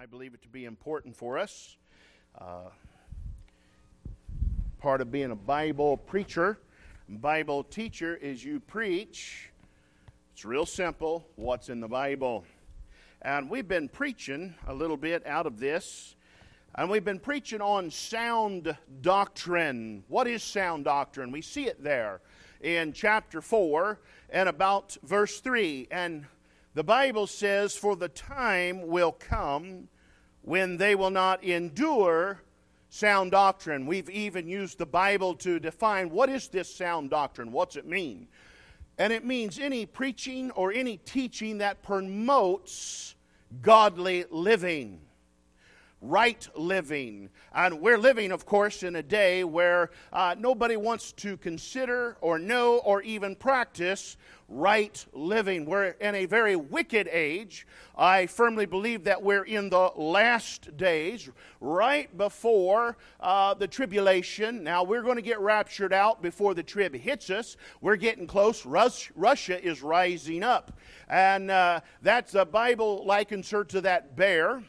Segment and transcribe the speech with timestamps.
[0.00, 1.76] I believe it to be important for us.
[2.40, 2.68] Uh,
[4.78, 6.56] part of being a Bible preacher,
[7.08, 9.50] Bible teacher, is you preach.
[10.32, 12.44] It's real simple what's in the Bible.
[13.22, 16.14] And we've been preaching a little bit out of this,
[16.76, 20.04] and we've been preaching on sound doctrine.
[20.06, 21.32] What is sound doctrine?
[21.32, 22.20] We see it there
[22.60, 23.98] in chapter 4
[24.30, 25.88] and about verse 3.
[25.90, 26.26] And
[26.78, 29.88] the Bible says, For the time will come
[30.42, 32.40] when they will not endure
[32.88, 33.84] sound doctrine.
[33.84, 37.50] We've even used the Bible to define what is this sound doctrine?
[37.50, 38.28] What's it mean?
[38.96, 43.16] And it means any preaching or any teaching that promotes
[43.60, 45.00] godly living
[46.00, 47.28] right living.
[47.54, 52.38] And we're living, of course, in a day where uh, nobody wants to consider or
[52.38, 54.16] know or even practice
[54.48, 55.66] right living.
[55.66, 57.66] We're in a very wicked age.
[57.96, 61.28] I firmly believe that we're in the last days,
[61.60, 64.64] right before uh, the tribulation.
[64.64, 67.56] Now, we're going to get raptured out before the trib hits us.
[67.80, 68.64] We're getting close.
[68.64, 70.78] Rus- Russia is rising up.
[71.08, 74.62] And uh, that's the Bible likens her to that bear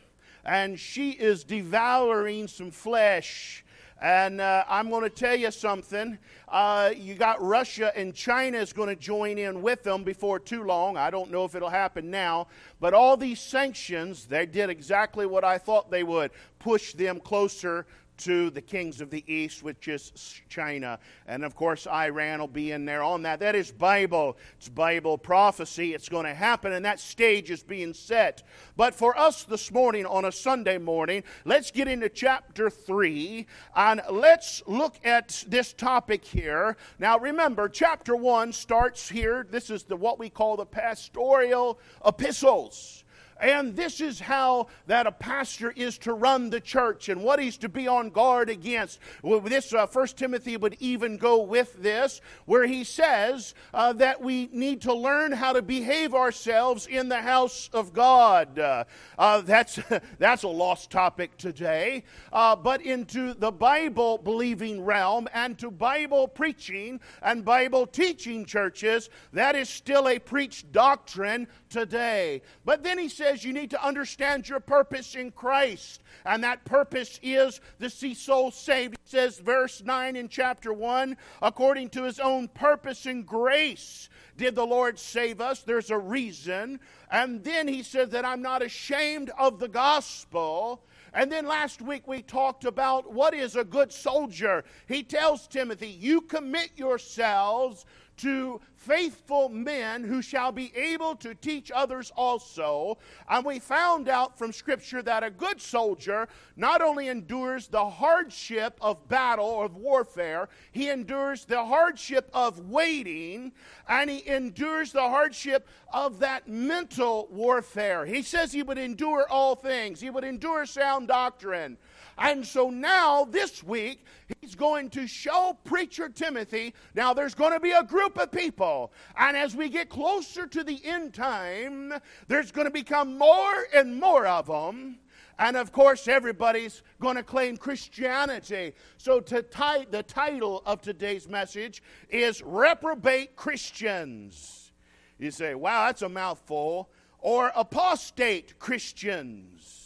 [0.50, 3.64] and she is devouring some flesh.
[4.02, 6.17] And uh, I'm going to tell you something.
[6.47, 10.64] Uh, you got Russia and China is going to join in with them before too
[10.64, 10.97] long.
[10.97, 12.47] I don't know if it'll happen now.
[12.80, 17.86] But all these sanctions, they did exactly what I thought they would push them closer
[18.20, 21.00] to the kings of the east, which is China.
[21.28, 23.39] And of course, Iran will be in there on that.
[23.39, 24.38] That is Bible.
[24.58, 25.94] It's Bible prophecy.
[25.94, 28.44] It's going to happen, and that stage is being set.
[28.76, 33.45] But for us this morning, on a Sunday morning, let's get into chapter 3
[33.76, 36.78] and let's look at this topic here.
[37.00, 39.48] Now, remember, chapter 1 starts here.
[39.50, 43.04] This is the, what we call the pastoral epistles.
[43.40, 47.58] And this is how that a pastor is to run the church and what he's
[47.58, 49.00] to be on guard against.
[49.23, 54.22] Well, this uh, First Timothy would even go with this, where he says uh, that
[54.22, 58.60] we need to learn how to behave ourselves in the house of God.
[58.60, 58.83] Uh,
[59.17, 59.80] uh that's
[60.20, 62.04] that's a lost topic today.
[62.33, 69.10] Uh, but into the Bible believing realm and to Bible preaching and Bible teaching churches,
[69.33, 72.42] that is still a preached doctrine today.
[72.66, 76.02] But then he says you need to understand your purpose in Christ.
[76.26, 78.98] And that purpose is to see souls saved.
[79.04, 84.10] He says, verse 9 in chapter 1 according to his own purpose and grace
[84.40, 85.62] did the Lord save us.
[85.62, 86.80] There's a reason.
[87.12, 90.82] And then he said that I'm not ashamed of the gospel.
[91.14, 94.64] And then last week we talked about what is a good soldier.
[94.88, 97.86] He tells Timothy, You commit yourselves
[98.20, 102.98] to faithful men who shall be able to teach others also.
[103.30, 108.78] And we found out from Scripture that a good soldier not only endures the hardship
[108.82, 113.52] of battle or of warfare, he endures the hardship of waiting,
[113.88, 118.06] and he endures the hardship of that mental warfare.
[118.06, 121.78] He says he would endure all things, he would endure sound doctrine.
[122.20, 124.04] And so now, this week,
[124.42, 126.74] he's going to show preacher Timothy.
[126.94, 128.92] Now, there's going to be a group of people.
[129.18, 131.94] And as we get closer to the end time,
[132.28, 135.00] there's going to become more and more of them.
[135.40, 138.74] And of course, everybody's going to claim Christianity.
[138.98, 144.74] So, to t- the title of today's message is Reprobate Christians.
[145.18, 146.90] You say, wow, that's a mouthful.
[147.19, 149.79] Or apostate Christians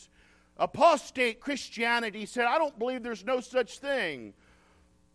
[0.57, 4.33] apostate Christianity said, I don't believe there's no such thing.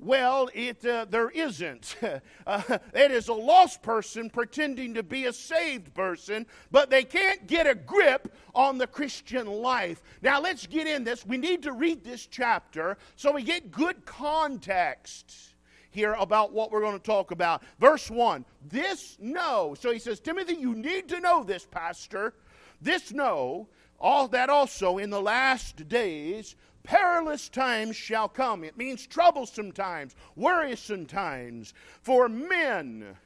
[0.01, 1.97] Well, it, uh, there isn't.
[2.47, 2.63] uh,
[2.95, 7.67] it is a lost person pretending to be a saved person, but they can't get
[7.67, 10.03] a grip on the Christian life.
[10.23, 11.27] Now, let's get in this.
[11.27, 15.55] We need to read this chapter so we get good context
[15.91, 17.63] here about what we're going to talk about.
[17.81, 19.75] Verse 1 This know.
[19.79, 22.35] So he says, Timothy, you need to know this, Pastor.
[22.81, 23.69] This know
[24.01, 28.65] all that also in the last days perilous times shall come.
[28.65, 31.75] It means troublesome times, worrisome times.
[32.01, 33.17] For men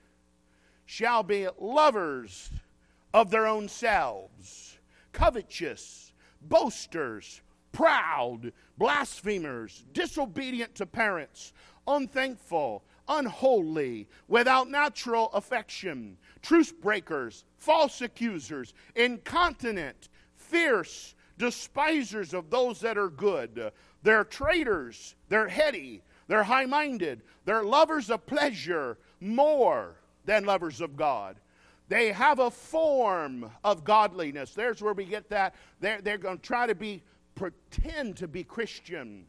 [0.85, 2.51] shall be lovers
[3.15, 4.79] of their own selves,
[5.13, 11.53] covetous, boasters, proud, blasphemers, disobedient to parents,
[11.87, 20.09] unthankful, unholy, without natural affection, truce breakers, false accusers, incontinent
[20.53, 23.73] fierce, despisers of those that are good.
[24.03, 30.97] They're traitors, they're heady, they're high minded, they're lovers of pleasure more than lovers of
[30.97, 31.37] God.
[31.89, 34.55] They have a form of godliness.
[34.55, 35.55] There's where we get that.
[35.81, 37.03] They're, they're going to try to be,
[37.35, 39.27] pretend to be Christian.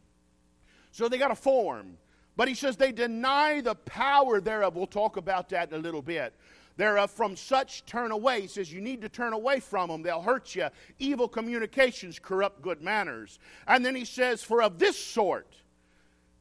[0.90, 1.98] So they got a form.
[2.36, 4.76] But he says they deny the power thereof.
[4.76, 6.34] We'll talk about that in a little bit.
[6.76, 8.42] They're from such turn away.
[8.42, 10.02] He says you need to turn away from them.
[10.02, 10.68] They'll hurt you.
[10.98, 13.38] Evil communications corrupt good manners.
[13.68, 15.54] And then he says, for of this sort,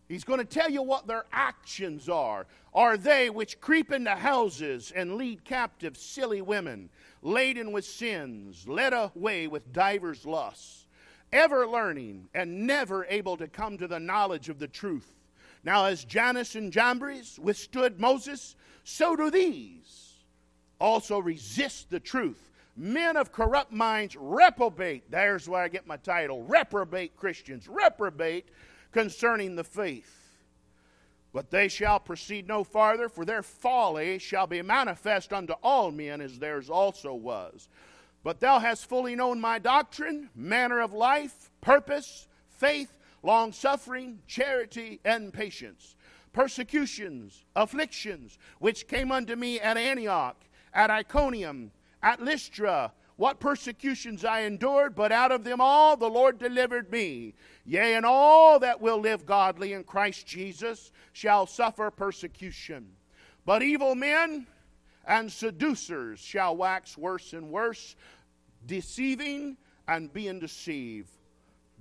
[0.07, 2.47] he's going to tell you what their actions are.
[2.74, 6.89] Are they which creep into houses and lead captive silly women,
[7.21, 10.88] laden with sins, led away with divers lusts,
[11.31, 15.13] ever learning and never able to come to the knowledge of the truth?
[15.63, 20.12] Now, as Jannes and Jambres withstood Moses, so do these
[20.80, 22.50] also resist the truth.
[22.75, 25.10] Men of corrupt minds reprobate.
[25.12, 28.48] There's where I get my title reprobate Christians, reprobate
[28.92, 30.20] concerning the faith.
[31.34, 36.22] But they shall proceed no farther, for their folly shall be manifest unto all men,
[36.22, 37.69] as theirs also was.
[38.24, 45.00] But thou hast fully known my doctrine, manner of life, purpose, faith, long suffering, charity,
[45.04, 45.96] and patience.
[46.34, 50.38] Persecutions, afflictions, which came unto me at Antioch,
[50.74, 51.72] at Iconium,
[52.02, 57.36] at Lystra, what persecutions I endured, but out of them all the Lord delivered me.
[57.66, 62.90] Yea, and all that will live godly in Christ Jesus shall suffer persecution.
[63.46, 64.48] But evil men
[65.06, 67.96] and seducers shall wax worse and worse,
[68.66, 71.10] deceiving and being deceived.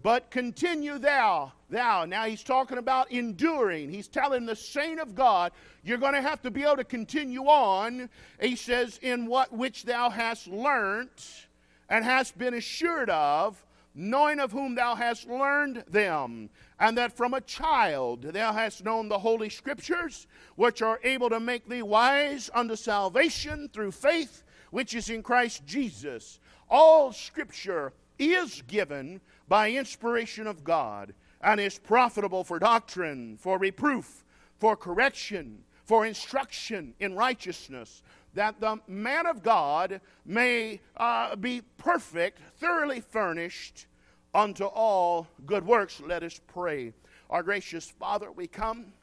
[0.02, 2.04] But continue thou, thou.
[2.04, 3.90] Now he's talking about enduring.
[3.90, 5.52] He's telling the saint of God,
[5.84, 8.08] you're going to have to be able to continue on.
[8.40, 11.46] He says, in what which thou hast learnt
[11.88, 13.64] and hast been assured of,
[13.94, 16.48] knowing of whom thou hast learned them,
[16.80, 20.26] and that from a child thou hast known the holy scriptures,
[20.56, 25.64] which are able to make thee wise unto salvation through faith which is in Christ
[25.66, 26.40] Jesus.
[26.68, 29.20] All scripture is given
[29.52, 31.12] by inspiration of God
[31.42, 34.24] and is profitable for doctrine, for reproof,
[34.58, 38.02] for correction, for instruction in righteousness,
[38.32, 43.88] that the man of God may uh, be perfect, thoroughly furnished
[44.34, 46.00] unto all good works.
[46.00, 46.94] Let us pray.
[47.28, 48.94] Our gracious Father, we come.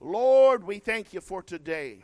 [0.00, 1.98] Lord, we thank you for today.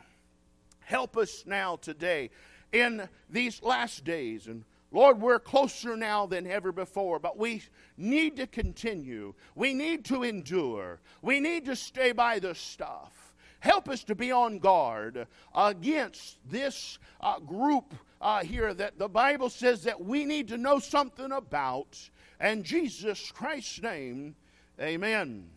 [0.79, 2.29] Help us now today
[2.71, 7.63] in these last days and Lord, we're closer now than ever before, but we
[7.95, 9.35] need to continue.
[9.53, 10.99] We need to endure.
[11.21, 13.35] We need to stay by the stuff.
[13.59, 19.49] Help us to be on guard against this uh, group uh, here that the Bible
[19.49, 22.09] says that we need to know something about.
[22.39, 24.35] And Jesus Christ's name,
[24.79, 25.49] amen.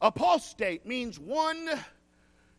[0.00, 1.68] Apostate means one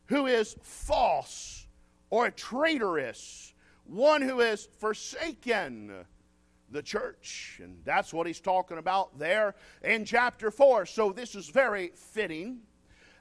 [0.08, 1.66] who is false
[2.10, 3.54] or traitorous,
[3.86, 6.06] one who is forsaken
[6.72, 7.60] the church.
[7.64, 10.86] And that's what he's talking about there in chapter 4.
[10.86, 12.60] So this is very fitting.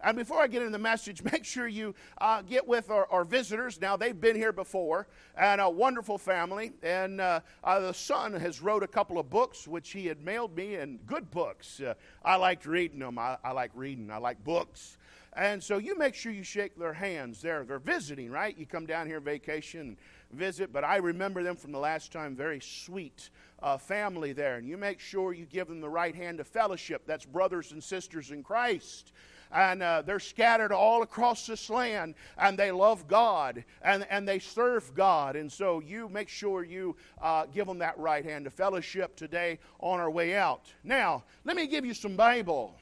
[0.00, 3.24] And before I get into the message, make sure you uh, get with our, our,
[3.24, 3.80] visitors.
[3.80, 6.72] Now, they've been here before, and a wonderful family.
[6.82, 10.56] And uh, uh, the son has wrote a couple of books, which he had mailed
[10.56, 11.80] me, and good books.
[11.80, 11.94] Uh,
[12.24, 13.18] I liked reading them.
[13.18, 14.10] I, I like reading.
[14.10, 14.98] I like books.
[15.34, 17.40] And so you make sure you shake their hands.
[17.40, 18.56] They're, they're visiting, right?
[18.58, 19.96] You come down here vacation
[20.32, 22.36] visit, but I remember them from the last time.
[22.36, 23.30] Very sweet
[23.62, 24.56] uh, family there.
[24.56, 27.02] And you make sure you give them the right hand of fellowship.
[27.06, 29.12] That's brothers and sisters in Christ
[29.52, 34.38] and uh, they're scattered all across this land and they love God and, and they
[34.38, 35.36] serve God.
[35.36, 39.58] And so you make sure you uh, give them that right hand of fellowship today
[39.80, 40.72] on our way out.
[40.84, 42.74] Now, let me give you some Bible.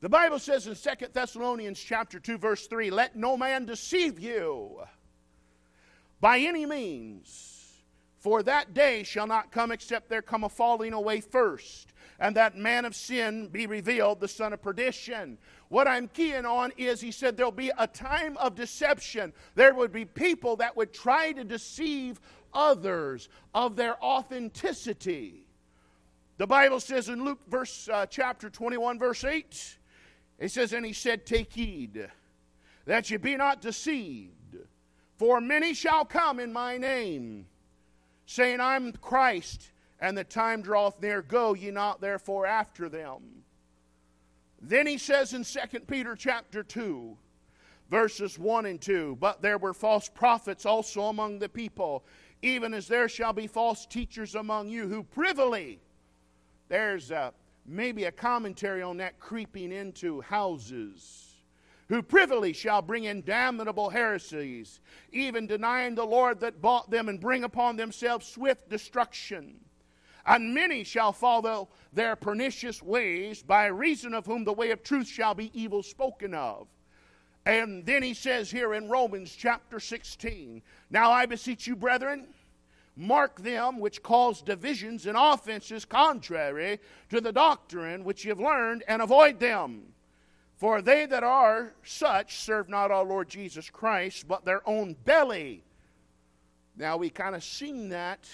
[0.00, 4.80] The Bible says in 2 Thessalonians chapter 2 verse 3, let no man deceive you
[6.20, 7.60] by any means.
[8.18, 12.54] For that day shall not come except there come a falling away first, and that
[12.54, 15.38] man of sin be revealed, the son of perdition.
[15.68, 19.32] What I'm keying on is he said there'll be a time of deception.
[19.54, 22.20] There would be people that would try to deceive
[22.52, 25.46] others of their authenticity.
[26.36, 29.78] The Bible says in Luke verse uh, chapter 21 verse 8,
[30.38, 32.10] it says and he said take heed
[32.86, 34.39] that ye be not deceived
[35.20, 37.44] for many shall come in my name,
[38.24, 41.20] saying, I'm Christ, and the time draweth near.
[41.20, 43.44] Go ye not therefore after them.
[44.62, 47.18] Then he says in 2 Peter chapter 2,
[47.90, 52.02] verses 1 and 2 But there were false prophets also among the people,
[52.40, 55.80] even as there shall be false teachers among you who privily,
[56.70, 57.34] there's a,
[57.66, 61.29] maybe a commentary on that creeping into houses
[61.90, 64.78] who privily shall bring in damnable heresies,
[65.10, 69.56] even denying the Lord that bought them, and bring upon themselves swift destruction.
[70.24, 75.08] And many shall follow their pernicious ways, by reason of whom the way of truth
[75.08, 76.68] shall be evil spoken of.
[77.44, 82.28] And then he says here in Romans chapter 16 Now I beseech you, brethren,
[82.94, 86.78] mark them which cause divisions and offenses contrary
[87.08, 89.92] to the doctrine which you have learned, and avoid them.
[90.60, 95.64] For they that are such serve not our Lord Jesus Christ, but their own belly.
[96.76, 98.28] Now we kind of seen that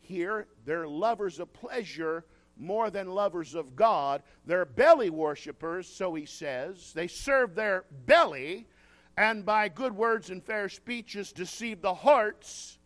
[0.00, 0.46] here.
[0.64, 2.24] They're lovers of pleasure
[2.56, 4.22] more than lovers of God.
[4.46, 6.94] They're belly worshippers, so he says.
[6.94, 8.66] They serve their belly,
[9.18, 12.78] and by good words and fair speeches deceive the hearts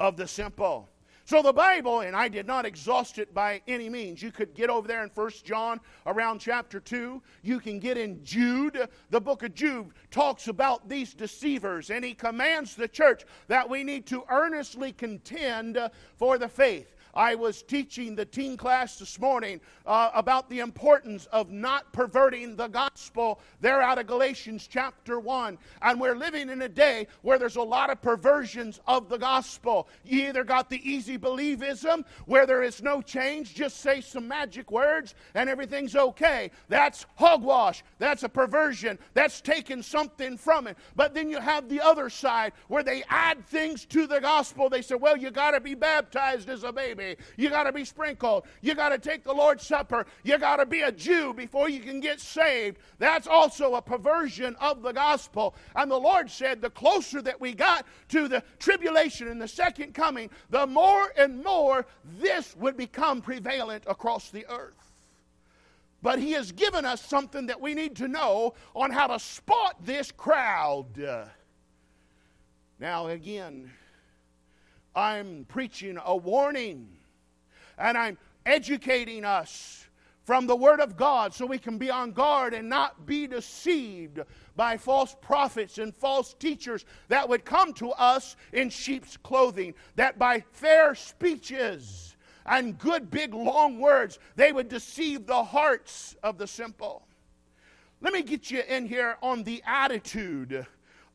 [0.00, 0.88] of the simple.
[1.26, 4.22] So the Bible, and I did not exhaust it by any means.
[4.22, 7.22] You could get over there in First John around chapter 2.
[7.42, 8.88] You can get in Jude.
[9.08, 13.84] The book of Jude talks about these deceivers, and he commands the church that we
[13.84, 15.78] need to earnestly contend
[16.16, 16.94] for the faith.
[17.14, 22.56] I was teaching the teen class this morning uh, about the importance of not perverting
[22.56, 25.58] the gospel there out of Galatians chapter 1.
[25.82, 29.88] And we're living in a day where there's a lot of perversions of the gospel.
[30.04, 34.70] You either got the easy believism where there is no change, just say some magic
[34.70, 36.50] words and everything's okay.
[36.68, 37.84] That's hogwash.
[37.98, 38.98] That's a perversion.
[39.14, 40.76] That's taking something from it.
[40.96, 44.68] But then you have the other side where they add things to the gospel.
[44.68, 47.20] They say, well, you got to be baptized as a baby baby.
[47.36, 48.44] You got to be sprinkled.
[48.60, 50.06] You got to take the Lord's Supper.
[50.22, 52.78] You got to be a Jew before you can get saved.
[52.98, 55.54] That's also a perversion of the gospel.
[55.76, 59.94] And the Lord said the closer that we got to the tribulation and the second
[59.94, 61.86] coming, the more and more
[62.18, 64.72] this would become prevalent across the earth.
[66.02, 69.76] But He has given us something that we need to know on how to spot
[69.84, 70.86] this crowd.
[72.78, 73.70] Now, again,
[74.94, 76.88] I'm preaching a warning
[77.78, 79.86] and I'm educating us
[80.22, 84.20] from the Word of God so we can be on guard and not be deceived
[84.56, 90.18] by false prophets and false teachers that would come to us in sheep's clothing, that
[90.18, 96.46] by fair speeches and good big long words they would deceive the hearts of the
[96.46, 97.06] simple.
[98.00, 100.66] Let me get you in here on the attitude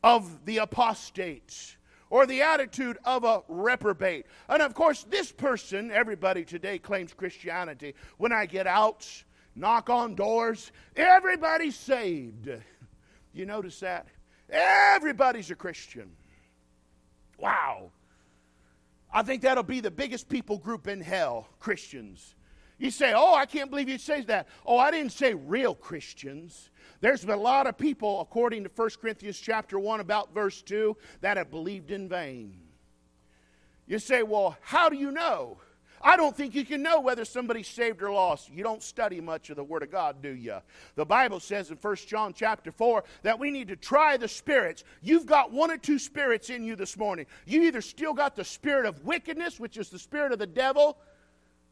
[0.03, 1.77] of the apostates
[2.09, 4.25] or the attitude of a reprobate.
[4.47, 7.95] And of course, this person, everybody today claims Christianity.
[8.17, 9.07] When I get out,
[9.55, 12.49] knock on doors, everybody's saved.
[13.33, 14.07] You notice that?
[14.49, 16.11] Everybody's a Christian.
[17.37, 17.91] Wow.
[19.11, 22.35] I think that'll be the biggest people group in hell Christians.
[22.79, 24.47] You say, Oh, I can't believe you say that.
[24.65, 26.69] Oh, I didn't say real Christians.
[27.01, 30.97] There's been a lot of people, according to 1 Corinthians chapter 1, about verse 2,
[31.21, 32.59] that have believed in vain.
[33.87, 35.57] You say, well, how do you know?
[36.01, 38.49] I don't think you can know whether somebody's saved or lost.
[38.49, 40.57] You don't study much of the Word of God, do you?
[40.95, 44.83] The Bible says in 1 John chapter 4 that we need to try the spirits.
[45.01, 47.25] You've got one or two spirits in you this morning.
[47.45, 50.97] You either still got the spirit of wickedness, which is the spirit of the devil,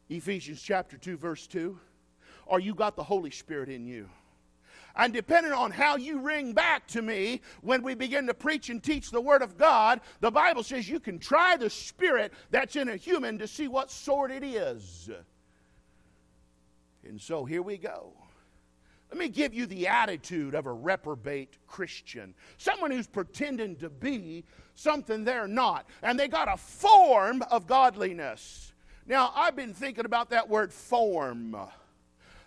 [0.08, 1.78] Ephesians chapter 2, verse 2,
[2.46, 4.08] or you got the Holy Spirit in you.
[4.96, 8.82] And depending on how you ring back to me when we begin to preach and
[8.82, 12.88] teach the Word of God, the Bible says you can try the spirit that's in
[12.88, 15.08] a human to see what sort it is.
[17.04, 18.12] And so here we go.
[19.10, 22.34] Let me give you the attitude of a reprobate Christian.
[22.58, 25.86] Someone who's pretending to be something they're not.
[26.02, 28.72] And they got a form of godliness.
[29.08, 31.56] Now, I've been thinking about that word form.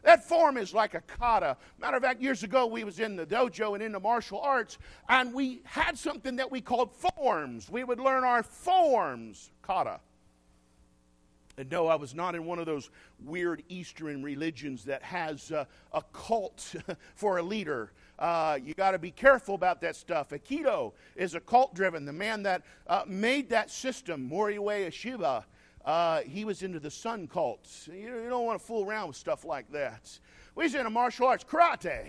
[0.03, 1.58] That form is like a kata.
[1.80, 4.77] Matter of fact, years ago we was in the dojo and in the martial arts,
[5.10, 7.70] and we had something that we called forms.
[7.70, 10.00] We would learn our forms, kata.
[11.58, 12.91] And no, I was not in one of those
[13.24, 16.75] weird Eastern religions that has uh, a cult
[17.15, 17.91] for a leader.
[18.20, 20.30] Uh, you got to be careful about that stuff.
[20.30, 22.06] Aikido is a cult driven.
[22.06, 25.44] The man that uh, made that system, Morihei Ueshiba,
[25.85, 27.89] uh, he was into the sun cults.
[27.91, 30.19] You, you don't want to fool around with stuff like that.
[30.55, 32.07] We was into martial arts, karate.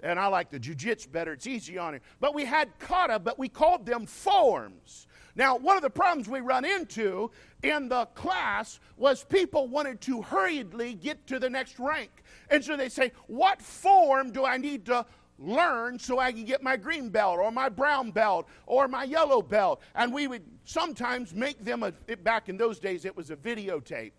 [0.00, 1.32] And I like the jiu-jitsu better.
[1.32, 2.00] It's easy on him.
[2.20, 5.06] But we had kata, but we called them forms.
[5.34, 7.30] Now, one of the problems we run into
[7.62, 12.10] in the class was people wanted to hurriedly get to the next rank.
[12.50, 15.06] And so they say, What form do I need to
[15.38, 19.42] learn so I can get my green belt or my brown belt or my yellow
[19.42, 19.80] belt.
[19.94, 24.12] And we would sometimes make them, a, back in those days, it was a videotape.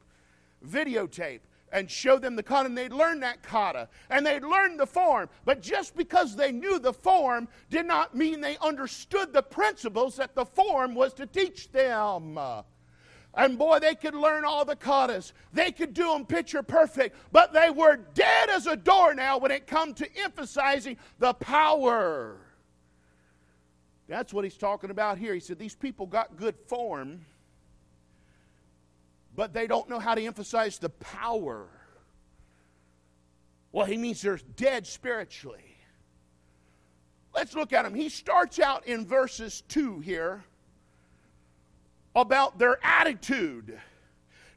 [0.65, 1.41] Videotape.
[1.71, 5.29] and show them the kata, and they'd learn that kata, and they'd learn the form.
[5.43, 10.33] But just because they knew the form did not mean they understood the principles that
[10.33, 12.39] the form was to teach them.
[13.33, 15.31] And boy, they could learn all the katas.
[15.53, 19.51] They could do them picture perfect, but they were dead as a door now when
[19.51, 22.37] it come to emphasizing the power.
[24.07, 25.33] That's what he's talking about here.
[25.33, 27.25] He said these people got good form,
[29.35, 31.67] but they don't know how to emphasize the power.
[33.71, 35.77] Well, he means they're dead spiritually.
[37.35, 37.93] Let's look at him.
[37.93, 40.43] He starts out in verses 2 here
[42.21, 43.79] about their attitude.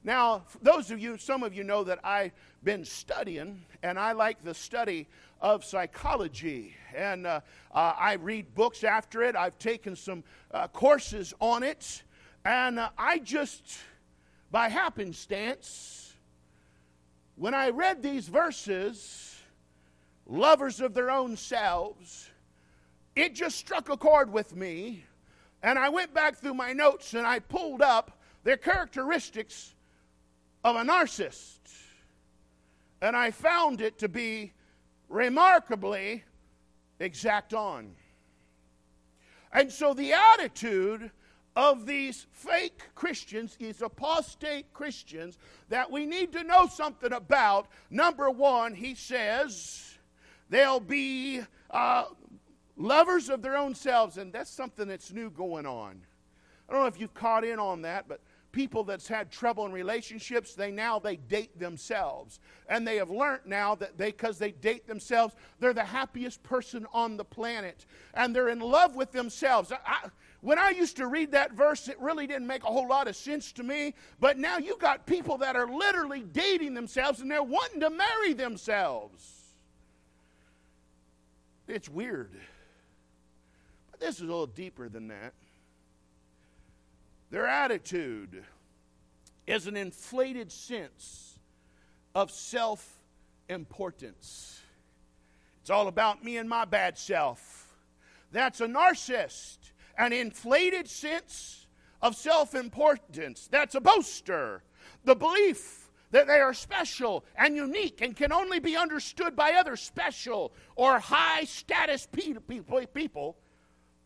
[0.02, 2.32] Now, those of you, some of you know that I've
[2.64, 5.06] been studying, and I like the study
[5.42, 6.74] of psychology.
[6.96, 7.40] And uh,
[7.74, 12.02] uh, I read books after it, I've taken some uh, courses on it,
[12.46, 13.78] and uh, I just,
[14.50, 16.14] by happenstance,
[17.36, 19.38] when I read these verses,
[20.26, 22.30] lovers of their own selves,
[23.14, 25.04] it just struck a chord with me
[25.62, 29.74] and I went back through my notes and I pulled up the characteristics
[30.64, 31.58] of a narcissist.
[33.02, 34.52] And I found it to be
[35.08, 36.24] remarkably
[36.98, 37.92] exact on.
[39.52, 41.10] And so the attitude
[41.56, 45.36] of these fake Christians, these apostate Christians,
[45.68, 47.68] that we need to know something about.
[47.90, 49.98] Number one, he says
[50.48, 51.40] they'll be
[51.70, 52.04] uh,
[52.80, 56.00] lovers of their own selves, and that's something that's new going on.
[56.68, 58.20] I don't know if you've caught in on that, but
[58.52, 62.40] people that's had trouble in relationships they now they date themselves.
[62.68, 66.86] And they have learned now that they because they date themselves they're the happiest person
[66.92, 67.86] on the planet.
[68.14, 69.72] And they're in love with themselves.
[69.72, 70.08] I,
[70.40, 73.14] when i used to read that verse it really didn't make a whole lot of
[73.14, 73.94] sense to me.
[74.18, 78.32] But now you got people that are literally dating themselves and they're wanting to marry
[78.32, 79.36] themselves.
[81.68, 82.32] It's weird
[84.00, 85.34] this is a little deeper than that.
[87.30, 88.42] Their attitude
[89.46, 91.38] is an inflated sense
[92.14, 93.02] of self
[93.48, 94.60] importance.
[95.60, 97.76] It's all about me and my bad self.
[98.32, 99.58] That's a narcissist,
[99.98, 101.66] an inflated sense
[102.00, 103.48] of self importance.
[103.50, 104.62] That's a boaster.
[105.04, 109.76] The belief that they are special and unique and can only be understood by other
[109.76, 113.36] special or high status people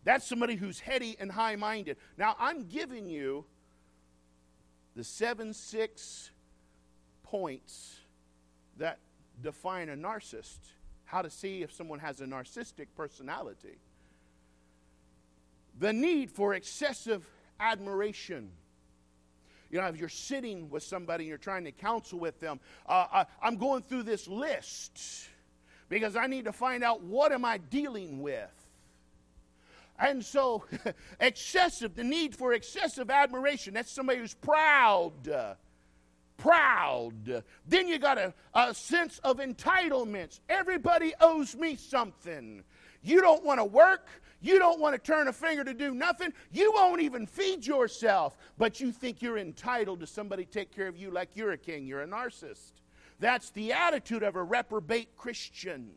[0.04, 1.96] that's somebody who's heady and high minded.
[2.16, 3.44] Now, I'm giving you
[4.94, 6.30] the seven, six
[7.22, 7.96] points
[8.76, 8.98] that
[9.42, 10.58] define a narcissist,
[11.04, 13.78] how to see if someone has a narcissistic personality.
[15.80, 18.50] The need for excessive admiration.
[19.70, 23.06] You know, if you're sitting with somebody and you're trying to counsel with them, uh,
[23.12, 25.28] I, I'm going through this list
[25.88, 28.52] because I need to find out what am I dealing with.
[29.98, 30.64] And so,
[31.20, 33.74] excessive, the need for excessive admiration.
[33.74, 35.12] That's somebody who's proud.
[36.36, 37.44] Proud.
[37.66, 40.40] Then you got a, a sense of entitlements.
[40.48, 42.64] Everybody owes me something.
[43.02, 44.08] You don't want to work.
[44.40, 46.32] You don't want to turn a finger to do nothing.
[46.52, 50.96] You won't even feed yourself, but you think you're entitled to somebody take care of
[50.96, 51.86] you like you're a king.
[51.86, 52.72] You're a narcissist.
[53.20, 55.92] That's the attitude of a reprobate Christian.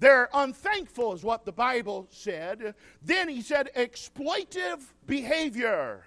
[0.00, 2.74] They're unthankful, is what the Bible said.
[3.02, 6.04] Then he said, exploitive behavior.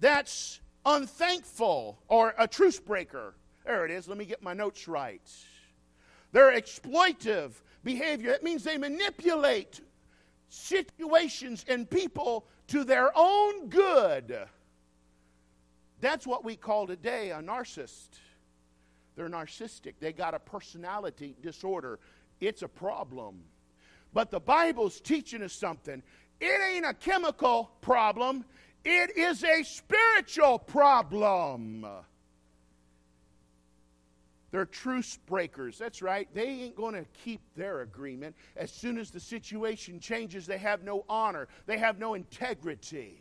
[0.00, 3.34] That's unthankful or a truce breaker.
[3.64, 4.06] There it is.
[4.08, 5.22] Let me get my notes right.
[6.32, 7.52] They're exploitive
[7.82, 8.32] behavior.
[8.32, 9.80] It means they manipulate
[10.48, 14.36] situations and people to their own good.
[16.00, 18.08] That's what we call today a narcissist.
[19.16, 19.94] They're narcissistic.
[20.00, 22.00] They got a personality disorder.
[22.46, 23.42] It's a problem.
[24.12, 26.02] But the Bible's teaching us something.
[26.40, 28.44] It ain't a chemical problem,
[28.84, 31.86] it is a spiritual problem.
[34.50, 35.78] They're truce breakers.
[35.78, 36.28] That's right.
[36.32, 38.36] They ain't going to keep their agreement.
[38.56, 43.18] As soon as the situation changes, they have no honor, they have no integrity.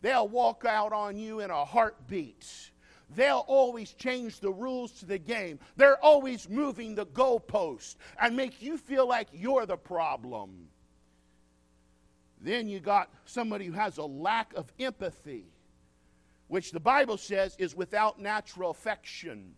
[0.00, 2.70] They'll walk out on you in a heartbeat
[3.14, 5.58] they'll always change the rules to the game.
[5.76, 10.68] They're always moving the goalpost and make you feel like you're the problem.
[12.40, 15.44] Then you got somebody who has a lack of empathy,
[16.48, 19.54] which the Bible says is without natural affection.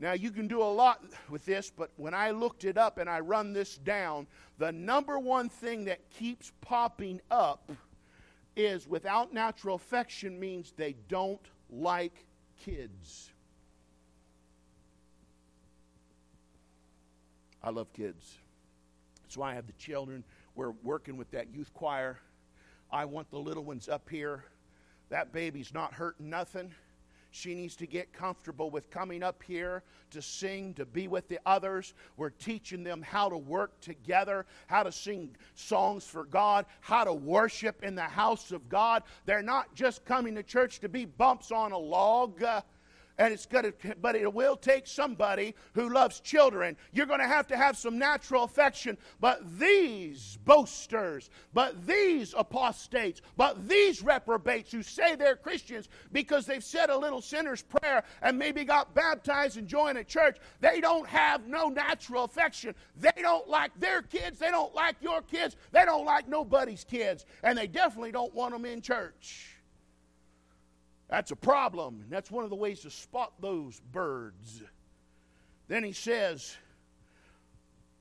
[0.00, 3.10] Now, you can do a lot with this, but when I looked it up and
[3.10, 7.72] I run this down, the number one thing that keeps popping up
[8.58, 12.26] is without natural affection means they don't like
[12.58, 13.30] kids.
[17.62, 18.38] I love kids.
[19.22, 20.24] That's why I have the children.
[20.54, 22.18] We're working with that youth choir.
[22.90, 24.44] I want the little ones up here.
[25.10, 26.74] That baby's not hurting nothing.
[27.30, 31.38] She needs to get comfortable with coming up here to sing, to be with the
[31.44, 31.94] others.
[32.16, 37.12] We're teaching them how to work together, how to sing songs for God, how to
[37.12, 39.02] worship in the house of God.
[39.26, 42.42] They're not just coming to church to be bumps on a log.
[42.42, 42.62] Uh,
[43.18, 46.76] and it's going to but it will take somebody who loves children.
[46.92, 48.96] You're going to have to have some natural affection.
[49.20, 56.64] But these boasters but these apostates but these reprobates who say they're christians because they've
[56.64, 61.06] said a little sinner's prayer and maybe got baptized and joined a church they don't
[61.06, 62.74] have no natural affection.
[62.96, 64.38] They don't like their kids.
[64.38, 65.56] They don't like your kids.
[65.72, 67.24] They don't like nobody's kids.
[67.42, 69.57] And they definitely don't want them in church
[71.08, 72.00] that's a problem.
[72.02, 74.62] And that's one of the ways to spot those birds.
[75.68, 76.56] Then he says,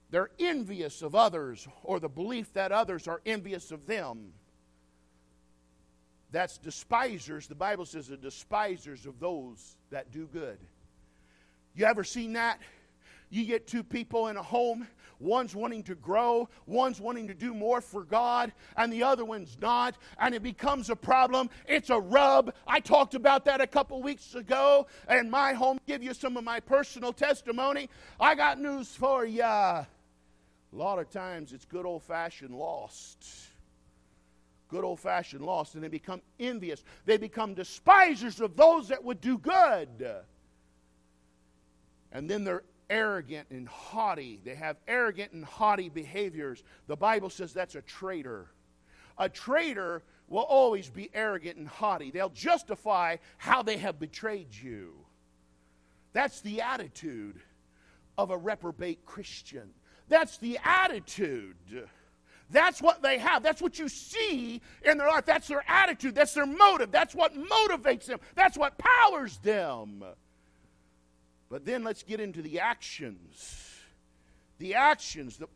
[0.09, 4.31] they're envious of others, or the belief that others are envious of them.
[6.31, 7.47] That's despisers.
[7.47, 10.59] The Bible says the despisers of those that do good.
[11.75, 12.59] You ever seen that?
[13.29, 14.87] You get two people in a home,
[15.19, 19.57] one's wanting to grow, one's wanting to do more for God, and the other one's
[19.61, 21.49] not, and it becomes a problem.
[21.67, 22.53] It's a rub.
[22.67, 26.43] I talked about that a couple weeks ago in my home, give you some of
[26.43, 27.89] my personal testimony.
[28.19, 29.43] I got news for you.
[29.43, 29.87] A
[30.71, 33.25] lot of times it's good old fashioned lost
[34.69, 36.83] good old fashioned lost, and they become envious.
[37.05, 40.09] They become despisers of those that would do good.
[42.11, 44.39] And then they're arrogant and haughty.
[44.43, 46.63] They have arrogant and haughty behaviors.
[46.87, 48.47] The Bible says that's a traitor.
[49.17, 52.11] A traitor will always be arrogant and haughty.
[52.11, 54.93] They'll justify how they have betrayed you.
[56.13, 57.39] That's the attitude
[58.17, 59.69] of a reprobate Christian.
[60.09, 61.55] That's the attitude.
[62.49, 63.43] That's what they have.
[63.43, 65.25] That's what you see in their life.
[65.25, 66.15] That's their attitude.
[66.15, 66.91] That's their motive.
[66.91, 68.19] That's what motivates them.
[68.35, 70.03] That's what powers them.
[71.49, 73.75] But then let's get into the actions.
[74.59, 75.37] The actions.
[75.37, 75.47] The,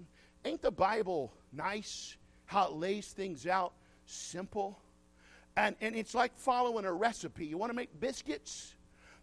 [0.45, 3.73] ain't the Bible nice how it lays things out
[4.06, 4.80] simple?
[5.56, 7.45] And, and it's like following a recipe.
[7.45, 8.75] You want to make biscuits?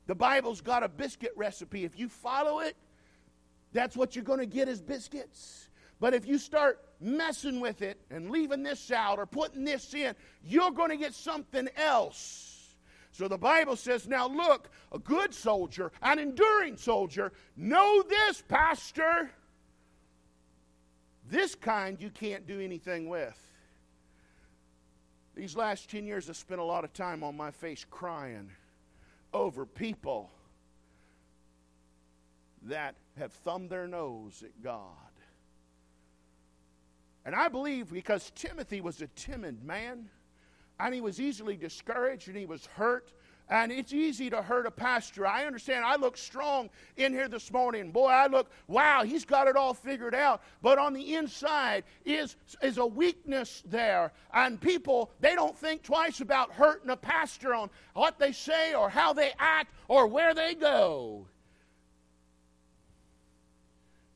[0.07, 1.85] The Bible's got a biscuit recipe.
[1.85, 2.77] If you follow it,
[3.73, 5.69] that's what you're going to get as biscuits.
[6.01, 10.15] But if you start messing with it and leaving this out or putting this in,
[10.45, 12.48] you're going to get something else.
[13.19, 19.33] So the Bible says, now look, a good soldier, an enduring soldier, know this, Pastor.
[21.29, 23.37] This kind you can't do anything with.
[25.35, 28.53] These last 10 years, I've spent a lot of time on my face crying
[29.35, 30.31] over people
[32.63, 34.85] that have thumbed their nose at God.
[37.25, 40.09] And I believe because Timothy was a timid man,
[40.81, 43.13] and he was easily discouraged and he was hurt.
[43.51, 45.27] And it's easy to hurt a pastor.
[45.27, 45.83] I understand.
[45.83, 47.91] I look strong in here this morning.
[47.91, 50.43] Boy, I look, wow, he's got it all figured out.
[50.61, 54.13] But on the inside is, is a weakness there.
[54.35, 58.91] And people, they don't think twice about hurting a pastor on what they say or
[58.91, 61.27] how they act or where they go.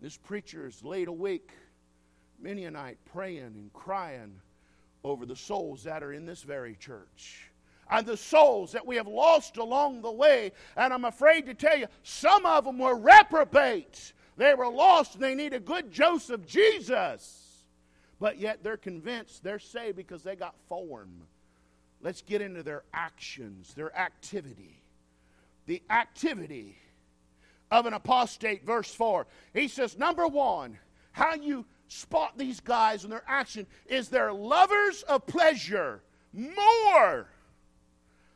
[0.03, 1.53] This preacher is laid awake
[2.39, 4.35] many a night praying and crying
[5.05, 7.51] over the souls that are in this very church
[7.91, 10.53] and the souls that we have lost along the way.
[10.77, 14.15] And I'm afraid to tell you, some of them were reprobates.
[14.37, 17.39] They were lost and they need a good Joseph Jesus.
[18.19, 21.11] But yet they're convinced they're saved because they got form.
[22.01, 24.83] Let's get into their actions, their activity.
[25.67, 26.77] The activity
[27.71, 29.27] of an apostate, verse 4.
[29.55, 30.79] He says, number one,
[31.13, 36.03] how you spot these guys and their action is they're lovers of pleasure
[36.33, 37.29] more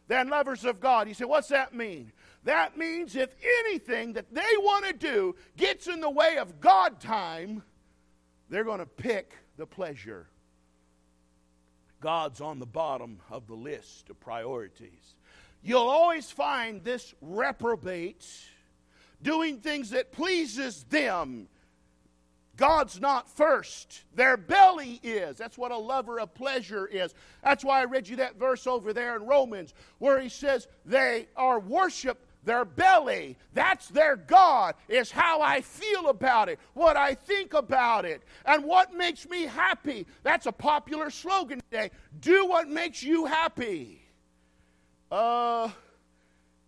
[0.08, 1.08] than lovers of God.
[1.08, 2.12] You say, what's that mean?
[2.44, 7.00] That means if anything that they want to do gets in the way of God
[7.00, 7.62] time,
[8.48, 10.28] they're going to pick the pleasure.
[12.00, 15.16] God's on the bottom of the list of priorities.
[15.62, 18.24] You'll always find this reprobate
[19.22, 21.48] doing things that pleases them
[22.56, 24.04] God's not first.
[24.14, 25.36] Their belly is.
[25.36, 27.14] That's what a lover of pleasure is.
[27.42, 31.28] That's why I read you that verse over there in Romans where he says they
[31.36, 33.36] are worship their belly.
[33.52, 38.64] That's their God, is how I feel about it, what I think about it, and
[38.64, 40.06] what makes me happy.
[40.22, 41.90] That's a popular slogan today.
[42.20, 44.00] Do what makes you happy.
[45.10, 45.68] Uh,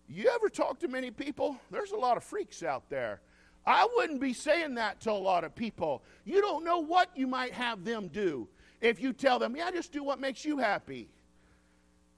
[0.08, 1.56] you ever talk to many people?
[1.70, 3.20] There's a lot of freaks out there.
[3.68, 6.02] I wouldn't be saying that to a lot of people.
[6.24, 8.48] You don't know what you might have them do
[8.80, 11.10] if you tell them, yeah, just do what makes you happy.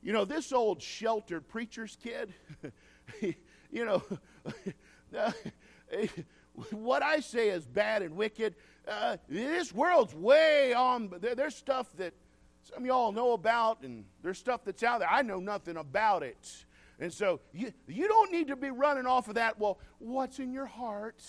[0.01, 2.33] You know, this old sheltered preacher's kid,
[3.73, 4.01] you know,
[6.71, 8.55] what I say is bad and wicked.
[8.87, 11.13] Uh, this world's way on.
[11.21, 12.15] There, there's stuff that
[12.63, 15.11] some of y'all know about, and there's stuff that's out there.
[15.11, 16.65] I know nothing about it.
[17.01, 19.59] And so you, you don't need to be running off of that.
[19.59, 21.25] Well, what's in your heart?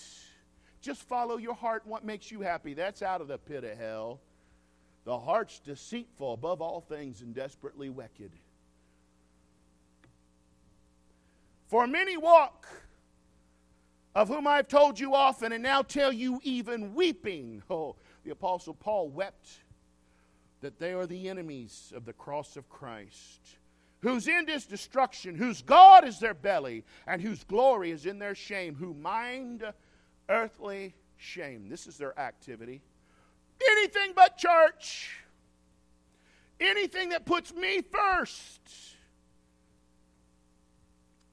[0.82, 2.74] Just follow your heart what makes you happy.
[2.74, 4.20] That's out of the pit of hell.
[5.04, 8.32] The heart's deceitful above all things and desperately wicked.
[11.68, 12.68] For many walk,
[14.14, 17.62] of whom I've told you often, and now tell you even weeping.
[17.70, 19.48] Oh, the Apostle Paul wept
[20.60, 23.40] that they are the enemies of the cross of Christ,
[24.02, 28.34] whose end is destruction, whose God is their belly, and whose glory is in their
[28.34, 29.64] shame, who mind
[30.28, 31.68] earthly shame.
[31.68, 32.82] This is their activity.
[33.70, 35.16] Anything but church.
[36.60, 38.60] Anything that puts me first.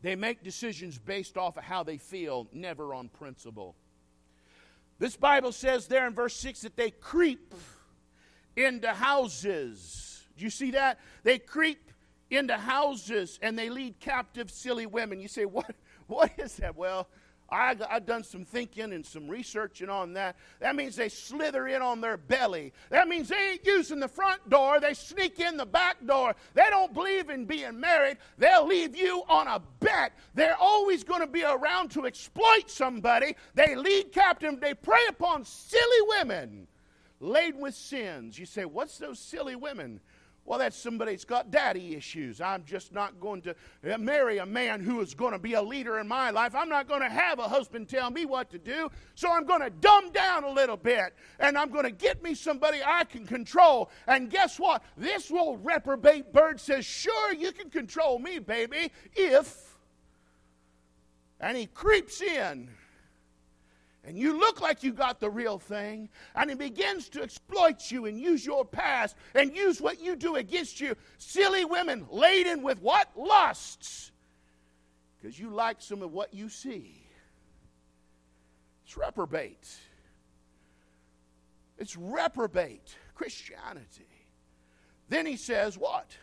[0.02, 3.76] They make decisions based off of how they feel, never on principle.
[5.00, 7.54] This Bible says there in verse 6 that they creep
[8.56, 10.24] into houses.
[10.38, 11.00] Do you see that?
[11.24, 11.89] They creep
[12.30, 15.20] into houses and they lead captive silly women.
[15.20, 15.76] You say, what,
[16.08, 16.76] what is that?
[16.76, 17.08] Well,
[17.52, 20.36] I, have done some thinking and some researching on that.
[20.60, 22.74] That means they slither in on their belly.
[22.90, 26.36] That means they ain't using the front door, they sneak in the back door.
[26.54, 28.18] They don't believe in being married.
[28.38, 30.14] They'll leave you on a bet.
[30.36, 33.36] They're always going to be around to exploit somebody.
[33.56, 36.68] They lead captive, they prey upon silly women
[37.20, 38.38] laden with sins.
[38.40, 40.00] You say, What's those silly women?
[40.50, 42.42] Well, that's somebody that's got daddy issues.
[42.42, 43.56] I'm just not going to
[43.88, 46.56] uh, marry a man who is going to be a leader in my life.
[46.56, 48.90] I'm not going to have a husband tell me what to do.
[49.14, 52.34] So I'm going to dumb down a little bit and I'm going to get me
[52.34, 53.92] somebody I can control.
[54.08, 54.82] And guess what?
[54.98, 59.78] This little reprobate bird says, Sure, you can control me, baby, if.
[61.40, 62.70] And he creeps in
[64.06, 68.06] and you look like you got the real thing, and he begins to exploit you
[68.06, 70.96] and use your past and use what you do against you.
[71.18, 73.10] Silly women laden with what?
[73.16, 74.12] Lusts.
[75.22, 77.06] Because you like some of what you see.
[78.86, 79.68] It's reprobate.
[81.78, 84.08] It's reprobate Christianity.
[85.10, 86.16] Then he says, what?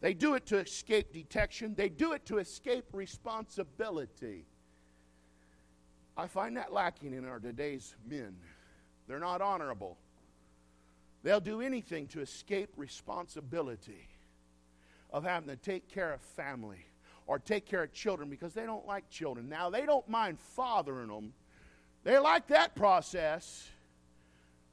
[0.00, 4.46] They do it to escape detection, they do it to escape responsibility.
[6.20, 8.36] I find that lacking in our today's men.
[9.08, 9.96] They're not honorable.
[11.22, 14.06] They'll do anything to escape responsibility
[15.10, 16.84] of having to take care of family
[17.26, 19.48] or take care of children because they don't like children.
[19.48, 21.32] Now, they don't mind fathering them,
[22.04, 23.66] they like that process,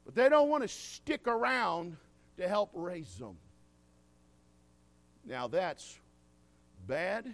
[0.03, 1.95] but they don't want to stick around
[2.37, 3.37] to help raise them.
[5.25, 5.97] Now, that's
[6.85, 7.33] bad,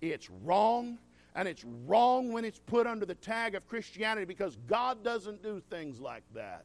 [0.00, 0.98] it's wrong,
[1.36, 5.62] and it's wrong when it's put under the tag of Christianity because God doesn't do
[5.68, 6.64] things like that.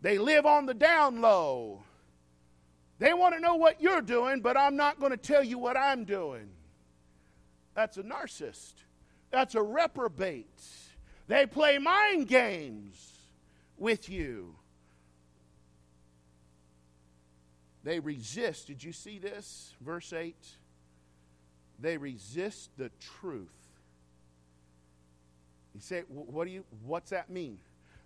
[0.00, 1.82] They live on the down low.
[3.00, 5.76] They want to know what you're doing, but I'm not going to tell you what
[5.76, 6.48] I'm doing.
[7.74, 8.74] That's a narcissist.
[9.32, 10.46] That's a reprobate.
[11.26, 13.14] They play mind games
[13.76, 14.54] with you.
[17.82, 18.68] They resist.
[18.68, 19.74] Did you see this?
[19.80, 20.36] Verse 8.
[21.78, 23.48] They resist the truth.
[25.74, 27.58] You say, what do you, what's that mean?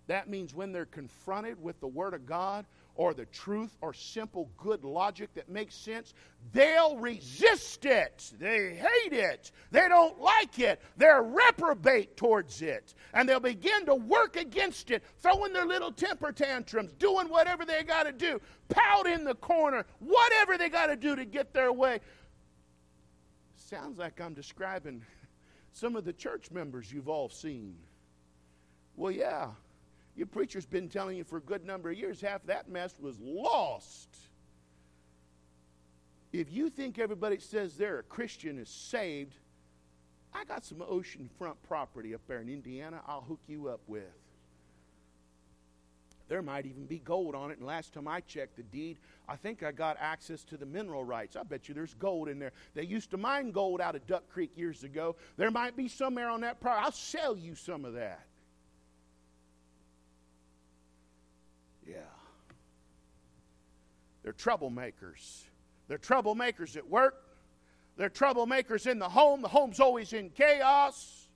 [0.07, 4.49] That means when they're confronted with the Word of God or the truth or simple
[4.57, 6.13] good logic that makes sense,
[6.53, 8.31] they'll resist it.
[8.39, 9.51] They hate it.
[9.69, 10.81] They don't like it.
[10.95, 12.95] They're reprobate towards it.
[13.13, 17.83] And they'll begin to work against it, throwing their little temper tantrums, doing whatever they
[17.83, 21.73] got to do, pout in the corner, whatever they got to do to get their
[21.73, 21.99] way
[23.67, 25.03] sounds like I'm describing
[25.73, 27.75] some of the church members you've all seen.
[28.95, 29.49] Well, yeah,
[30.15, 33.19] your preacher's been telling you for a good number of years half that mess was
[33.19, 34.09] lost.
[36.31, 39.35] If you think everybody says they're a Christian is saved,
[40.33, 44.03] I got some oceanfront property up there in Indiana I'll hook you up with.
[46.27, 47.57] There might even be gold on it.
[47.57, 48.97] And last time I checked the deed,
[49.29, 51.35] I think I got access to the mineral rights.
[51.35, 52.51] I bet you there's gold in there.
[52.73, 55.15] They used to mine gold out of Duck Creek years ago.
[55.37, 56.85] There might be somewhere on that property.
[56.85, 58.25] I'll sell you some of that.
[61.87, 61.95] Yeah.
[64.23, 65.43] They're troublemakers.
[65.87, 67.23] They're troublemakers at work.
[67.95, 69.41] They're troublemakers in the home.
[69.41, 71.29] The home's always in chaos.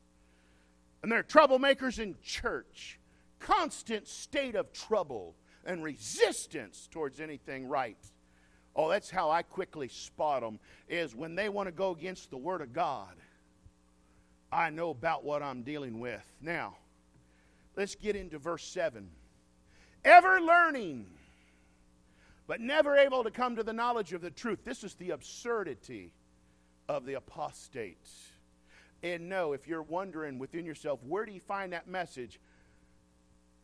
[1.01, 2.99] And they're troublemakers in church.
[3.41, 7.97] Constant state of trouble and resistance towards anything right.
[8.75, 12.37] Oh, that's how I quickly spot them is when they want to go against the
[12.37, 13.15] Word of God.
[14.51, 16.25] I know about what I'm dealing with.
[16.41, 16.77] Now,
[17.75, 19.09] let's get into verse 7.
[20.03, 21.07] Ever learning,
[22.47, 24.59] but never able to come to the knowledge of the truth.
[24.63, 26.13] This is the absurdity
[26.87, 28.07] of the apostate.
[29.03, 32.39] And no, if you're wondering within yourself, where do you find that message?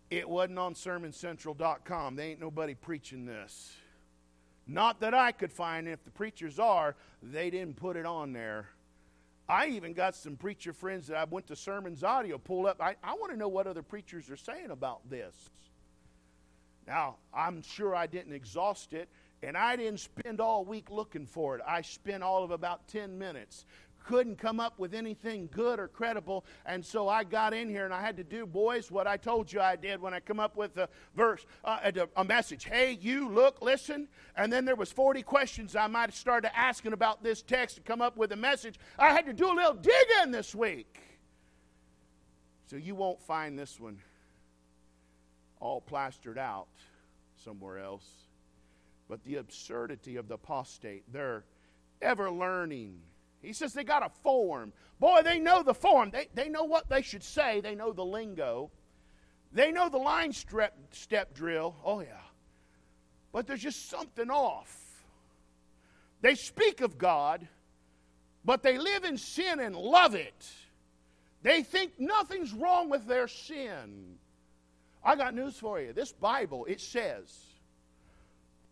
[0.09, 2.15] It wasn't on sermoncentral.com.
[2.15, 3.75] They ain't nobody preaching this.
[4.65, 5.87] Not that I could find.
[5.87, 8.69] If the preachers are, they didn't put it on there.
[9.49, 12.81] I even got some preacher friends that I went to sermons audio pulled up.
[12.81, 15.49] I, I want to know what other preachers are saying about this.
[16.85, 19.09] Now, I'm sure I didn't exhaust it,
[19.43, 21.61] and I didn't spend all week looking for it.
[21.65, 23.65] I spent all of about 10 minutes
[24.07, 26.45] couldn't come up with anything good or credible.
[26.65, 29.51] And so I got in here and I had to do, boys, what I told
[29.51, 32.63] you I did when I come up with a verse, uh, a, a message.
[32.63, 34.07] Hey, you, look, listen.
[34.37, 37.81] And then there was 40 questions I might have started asking about this text to
[37.81, 38.79] come up with a message.
[38.97, 41.01] I had to do a little digging this week.
[42.67, 43.99] So you won't find this one
[45.59, 46.67] all plastered out
[47.43, 48.07] somewhere else.
[49.09, 51.43] But the absurdity of the apostate, they're
[52.01, 53.01] ever learning
[53.47, 54.73] he says they got a form.
[54.99, 56.09] Boy, they know the form.
[56.11, 58.69] They, they know what they should say, they know the lingo.
[59.53, 61.75] They know the line step, step drill.
[61.83, 62.19] Oh, yeah.
[63.31, 64.75] But there's just something off.
[66.21, 67.47] They speak of God,
[68.43, 70.45] but they live in sin and love it.
[71.43, 74.15] They think nothing's wrong with their sin.
[75.03, 75.93] I got news for you.
[75.93, 77.33] This Bible, it says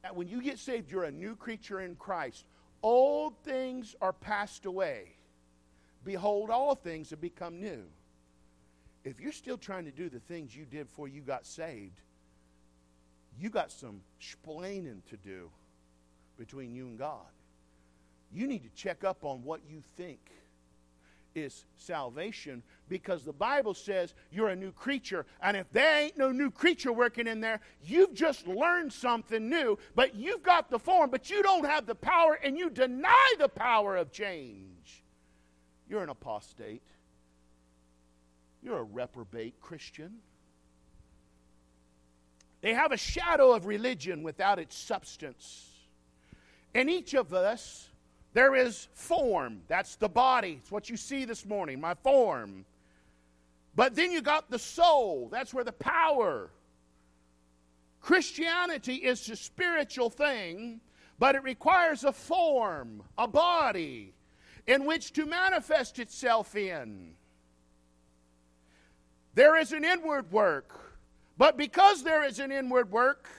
[0.03, 2.43] that when you get saved, you're a new creature in Christ.
[2.81, 5.15] Old things are passed away.
[6.03, 7.83] Behold, all things have become new.
[9.03, 11.99] If you're still trying to do the things you did before you got saved,
[13.39, 15.49] you got some explaining to do
[16.37, 17.25] between you and God.
[18.31, 20.19] You need to check up on what you think
[21.35, 25.25] is salvation because the Bible says you're a new creature.
[25.41, 29.77] And if there ain't no new creature working in there, you've just learned something new,
[29.93, 33.49] but you've got the form, but you don't have the power, and you deny the
[33.49, 35.03] power of change.
[35.87, 36.81] You're an apostate.
[38.63, 40.15] You're a reprobate Christian.
[42.61, 45.69] They have a shadow of religion without its substance.
[46.73, 47.89] And each of us
[48.35, 49.61] there is form.
[49.69, 50.59] That's the body.
[50.61, 52.65] It's what you see this morning, my form.
[53.77, 55.29] But then you got the soul.
[55.31, 56.49] That's where the power.
[58.01, 60.81] Christianity is a spiritual thing,
[61.17, 64.13] but it requires a form, a body,
[64.67, 67.13] in which to manifest itself in.
[69.33, 70.97] There is an inward work,
[71.37, 73.29] but because there is an inward work,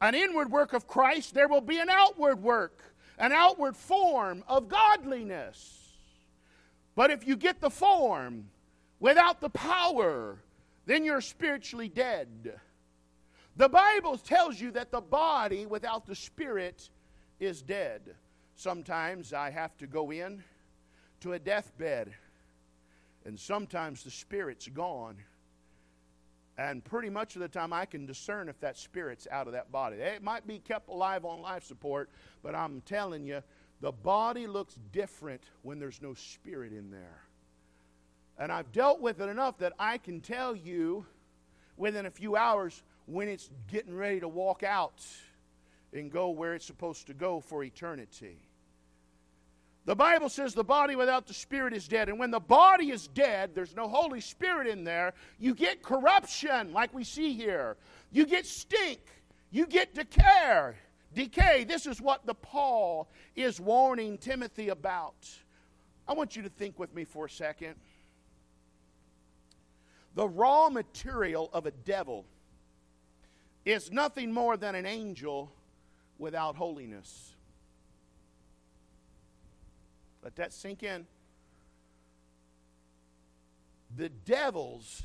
[0.00, 4.68] an inward work of Christ, there will be an outward work an outward form of
[4.68, 5.78] godliness.
[6.94, 8.48] But if you get the form
[9.00, 10.38] without the power,
[10.86, 12.60] then you're spiritually dead.
[13.56, 16.88] The Bible tells you that the body without the spirit
[17.38, 18.14] is dead.
[18.54, 20.42] Sometimes I have to go in
[21.20, 22.12] to a deathbed,
[23.24, 25.16] and sometimes the spirit's gone.
[26.58, 29.72] And pretty much of the time, I can discern if that spirit's out of that
[29.72, 29.96] body.
[29.96, 32.10] It might be kept alive on life support,
[32.42, 33.42] but I'm telling you,
[33.80, 37.22] the body looks different when there's no spirit in there.
[38.38, 41.06] And I've dealt with it enough that I can tell you
[41.76, 45.04] within a few hours when it's getting ready to walk out
[45.92, 48.38] and go where it's supposed to go for eternity.
[49.84, 52.08] The Bible says the body without the spirit is dead.
[52.08, 56.72] And when the body is dead, there's no Holy Spirit in there, you get corruption,
[56.72, 57.76] like we see here.
[58.12, 59.00] You get stink.
[59.50, 60.72] You get decay.
[61.14, 61.64] Decay.
[61.64, 65.28] This is what the Paul is warning Timothy about.
[66.06, 67.74] I want you to think with me for a second.
[70.14, 72.24] The raw material of a devil
[73.64, 75.50] is nothing more than an angel
[76.18, 77.34] without holiness.
[80.22, 81.06] Let that sink in.
[83.96, 85.02] The devils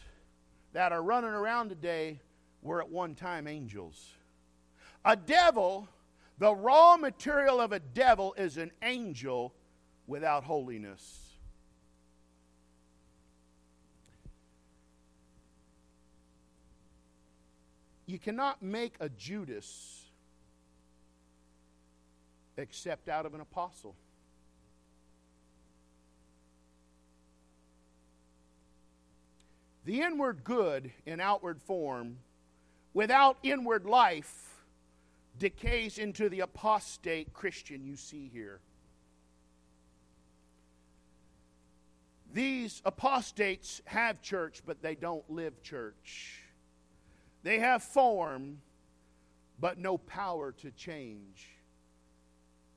[0.74, 2.22] that are running around today
[2.62, 4.14] were at one time angels.
[5.04, 5.88] A devil,
[6.38, 9.54] the raw material of a devil is an angel
[10.06, 11.24] without holiness.
[18.06, 20.06] You cannot make a Judas
[22.56, 23.96] except out of an apostle.
[29.88, 32.18] The inward good in outward form,
[32.94, 34.66] without inward life,
[35.40, 38.60] decays into the apostate Christian you see here.
[42.34, 46.44] These apostates have church, but they don't live church.
[47.44, 48.58] They have form,
[49.58, 51.48] but no power to change.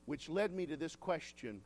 [0.04, 1.62] Which led me to this question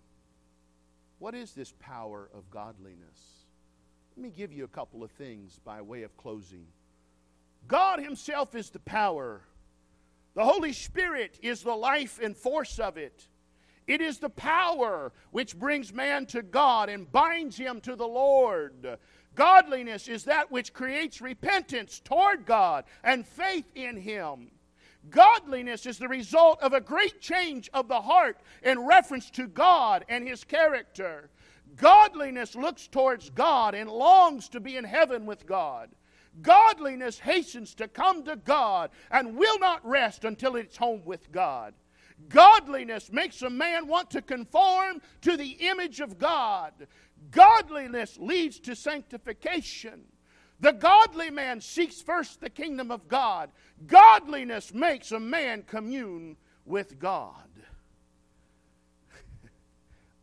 [1.18, 3.43] What is this power of godliness?
[4.16, 6.66] Let me give you a couple of things by way of closing.
[7.66, 9.42] God Himself is the power,
[10.34, 13.26] the Holy Spirit is the life and force of it.
[13.86, 18.98] It is the power which brings man to God and binds him to the Lord.
[19.34, 24.50] Godliness is that which creates repentance toward God and faith in Him.
[25.10, 30.04] Godliness is the result of a great change of the heart in reference to God
[30.08, 31.28] and His character.
[31.76, 35.90] Godliness looks towards God and longs to be in heaven with God.
[36.40, 41.74] Godliness hastens to come to God and will not rest until it's home with God.
[42.28, 46.72] Godliness makes a man want to conform to the image of God.
[47.30, 50.02] Godliness leads to sanctification.
[50.60, 53.50] The godly man seeks first the kingdom of God.
[53.86, 57.48] Godliness makes a man commune with God.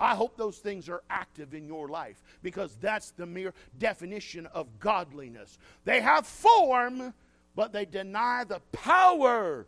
[0.01, 4.67] I hope those things are active in your life because that's the mere definition of
[4.79, 5.59] godliness.
[5.85, 7.13] They have form,
[7.55, 9.67] but they deny the power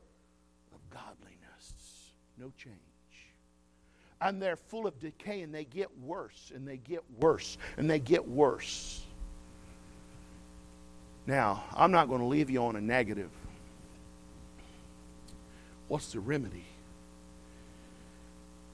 [0.74, 1.74] of godliness.
[2.38, 2.78] No change
[4.24, 8.00] and they're full of decay and they get worse and they get worse and they
[8.00, 9.02] get worse.
[11.28, 13.30] Now, I'm not going to leave you on a negative.
[15.90, 16.66] What's the remedy?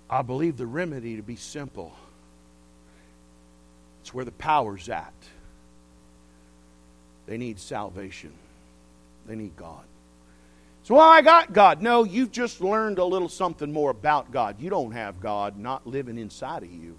[0.10, 1.93] I believe the remedy to be simple.
[4.01, 5.14] It's where the power's at.
[7.28, 8.32] They need salvation.
[9.28, 9.84] They need God.
[10.84, 11.84] So, well, I got God.
[11.84, 14.55] No, you've just learned a little something more about God.
[14.60, 16.97] You don't have God not living inside of you.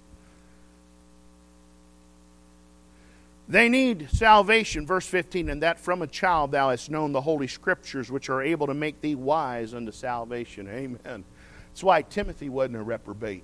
[3.49, 7.47] They need salvation, verse 15, and that from a child thou hast known the holy
[7.47, 10.69] scriptures, which are able to make thee wise unto salvation.
[10.69, 11.25] Amen.
[11.71, 13.43] That's why Timothy wasn't a reprobate.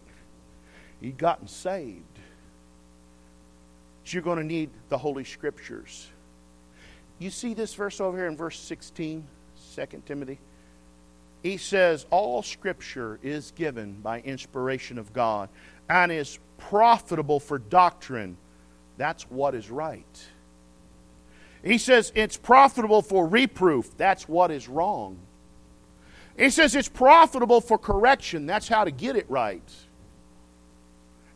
[1.01, 2.03] He'd gotten saved.
[4.03, 6.07] But you're going to need the holy scriptures.
[7.19, 9.25] You see this verse over here in verse 16?
[9.75, 10.39] 2 Timothy.
[11.43, 15.49] He says, All scripture is given by inspiration of God
[15.89, 18.37] and is profitable for doctrine.
[18.97, 20.27] That's what is right.
[21.63, 23.95] He says it's profitable for reproof.
[23.97, 25.17] That's what is wrong.
[26.37, 28.45] He says it's profitable for correction.
[28.45, 29.69] That's how to get it right.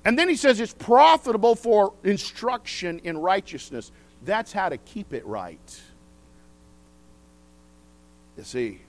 [0.06, 3.91] And then he says it's profitable for instruction in righteousness.
[4.24, 5.82] That's how to keep it right.
[8.38, 8.82] You see,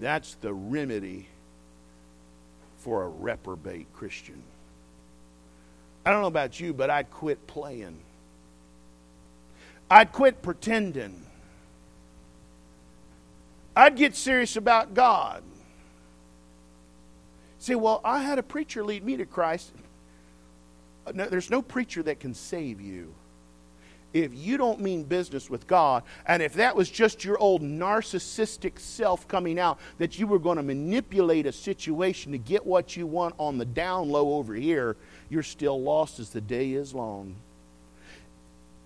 [0.00, 1.28] that's the remedy
[2.78, 4.42] for a reprobate Christian.
[6.04, 7.98] I don't know about you, but I'd quit playing.
[9.88, 11.26] I'd quit pretending.
[13.74, 15.42] I'd get serious about God.
[17.58, 19.72] Say, well, I had a preacher lead me to Christ.
[21.14, 23.14] No, there's no preacher that can save you
[24.12, 28.78] if you don't mean business with God, and if that was just your old narcissistic
[28.78, 33.06] self coming out, that you were going to manipulate a situation to get what you
[33.06, 34.96] want on the down low over here,
[35.30, 37.34] you're still lost as the day is long.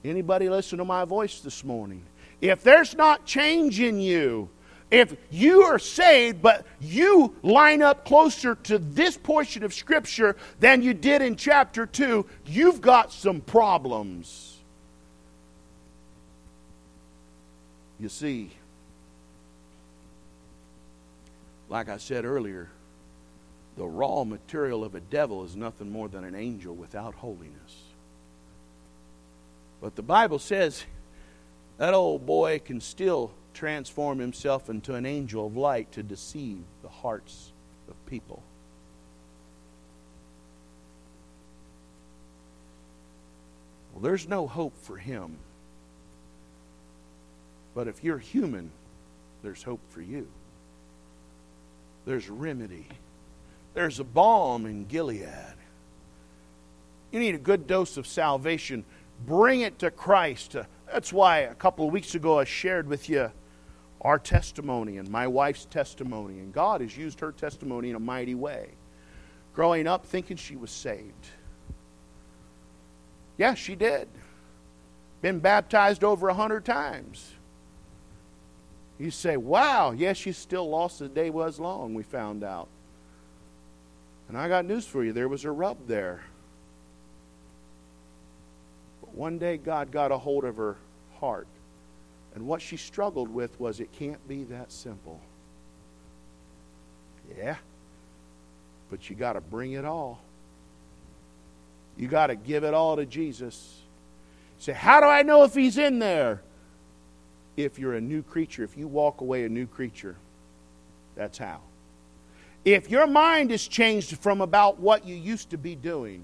[0.05, 2.03] Anybody listen to my voice this morning?
[2.41, 4.49] If there's not change in you,
[4.91, 10.83] if you are saved, but you line up closer to this portion of Scripture than
[10.83, 14.59] you did in chapter 2, you've got some problems.
[17.99, 18.51] You see,
[21.69, 22.69] like I said earlier,
[23.77, 27.83] the raw material of a devil is nothing more than an angel without holiness.
[29.81, 30.85] But the Bible says
[31.79, 36.89] that old boy can still transform himself into an angel of light to deceive the
[36.89, 37.53] hearts
[37.89, 38.43] of people.
[43.93, 45.39] Well, there's no hope for him
[47.77, 48.71] but if you're human,
[49.43, 50.27] there's hope for you.
[52.07, 52.89] There's remedy.
[53.75, 55.29] There's a balm in Gilead.
[57.13, 58.83] You need a good dose of salvation.
[59.27, 60.57] Bring it to Christ.
[60.57, 63.31] Uh, that's why a couple of weeks ago I shared with you
[64.07, 66.39] our testimony and my wife's testimony.
[66.39, 68.69] And God has used her testimony in a mighty way.
[69.53, 71.27] Growing up thinking she was saved.
[73.37, 74.09] Yeah, she did
[75.23, 77.33] been baptized over a hundred times.
[78.97, 82.69] You say, wow, yes, she's still lost the day was long, we found out.
[84.29, 86.23] And I got news for you there was a rub there.
[89.01, 90.77] But one day God got a hold of her
[91.19, 91.49] heart.
[92.37, 95.19] And what she struggled with was it can't be that simple.
[97.37, 97.57] Yeah.
[98.91, 100.21] But you got to bring it all.
[101.97, 103.81] You got to give it all to Jesus.
[104.59, 106.43] Say, how do I know if he's in there?
[107.57, 110.17] If you're a new creature, if you walk away a new creature,
[111.15, 111.63] that's how.
[112.67, 116.23] If your mind is changed from about what you used to be doing,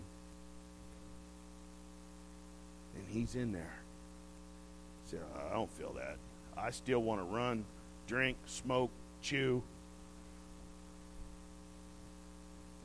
[2.94, 3.81] then he's in there.
[5.12, 5.18] Say,
[5.50, 6.16] I don't feel that.
[6.56, 7.64] I still want to run,
[8.06, 8.90] drink, smoke,
[9.20, 9.62] chew.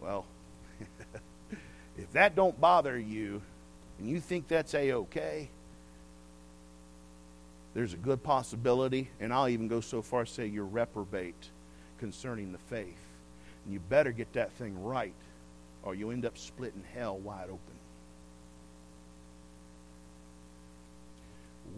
[0.01, 0.25] Well,
[1.97, 3.41] if that don't bother you
[3.97, 5.49] and you think that's a-okay,
[7.73, 11.49] there's a good possibility, and I'll even go so far as say you're reprobate
[11.99, 12.99] concerning the faith.
[13.63, 15.13] And you better get that thing right,
[15.84, 17.76] or you end up splitting hell wide open.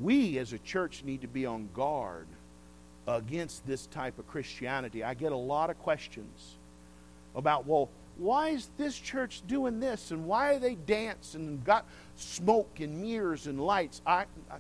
[0.02, 2.28] We as a church need to be on guard
[3.08, 5.04] against this type of Christianity.
[5.04, 6.56] I get a lot of questions
[7.36, 10.12] about, well, why is this church doing this?
[10.12, 11.86] And why are they dancing and got
[12.16, 14.02] smoke and mirrors and lights?
[14.06, 14.58] I, I,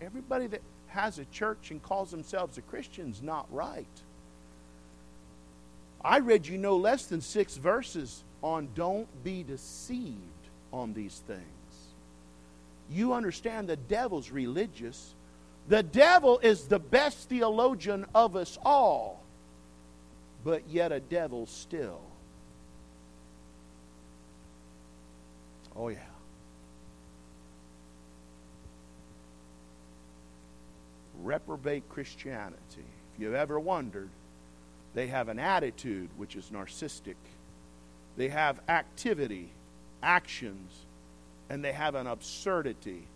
[0.00, 3.86] everybody that has a church and calls themselves a christian is not right.
[6.04, 10.18] I read you no less than six verses on don't be deceived
[10.72, 11.61] on these things
[12.92, 15.14] you understand the devil's religious
[15.68, 19.22] the devil is the best theologian of us all
[20.44, 22.00] but yet a devil still
[25.74, 25.98] Oh, yeah.
[31.22, 32.56] Reprobate Christianity.
[33.14, 34.10] If you've ever wondered,
[34.94, 37.14] they have an attitude which is narcissistic,
[38.16, 39.50] they have activity,
[40.02, 40.72] actions,
[41.52, 43.06] and they have an absurdity.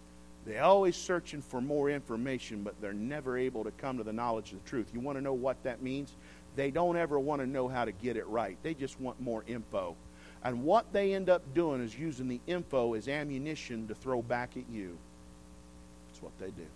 [0.44, 4.52] They're always searching for more information, but they're never able to come to the knowledge
[4.52, 4.90] of the truth.
[4.92, 6.12] You want to know what that means?
[6.54, 8.58] They don't ever want to know how to get it right.
[8.62, 9.96] They just want more info.
[10.44, 14.50] And what they end up doing is using the info as ammunition to throw back
[14.54, 14.98] at you.
[16.08, 16.66] That's what they do.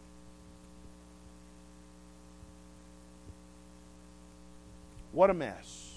[5.13, 5.91] What a mess.